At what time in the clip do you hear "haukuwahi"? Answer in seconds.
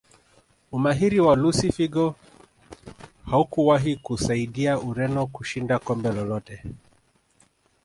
3.29-3.95